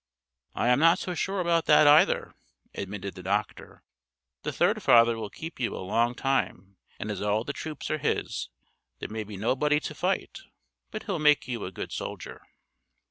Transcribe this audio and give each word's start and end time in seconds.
"I 0.55 0.69
am 0.69 0.79
not 0.79 0.97
so 0.97 1.13
sure 1.13 1.39
about 1.39 1.67
that, 1.67 1.85
either," 1.85 2.33
admitted 2.73 3.13
the 3.13 3.21
doctor. 3.21 3.83
"The 4.41 4.51
third 4.51 4.81
Father 4.81 5.15
will 5.15 5.29
keep 5.29 5.59
you 5.59 5.75
a 5.75 5.77
long 5.77 6.15
time; 6.15 6.77
and 6.99 7.11
as 7.11 7.21
all 7.21 7.43
the 7.43 7.53
troops 7.53 7.91
are 7.91 7.99
his, 7.99 8.49
there 8.97 9.09
may 9.09 9.23
be 9.23 9.37
nobody 9.37 9.79
to 9.81 9.93
fight: 9.93 10.39
but 10.89 11.03
He'll 11.03 11.19
make 11.19 11.47
you 11.47 11.65
a 11.65 11.71
good 11.71 11.91
soldier!" 11.91 12.41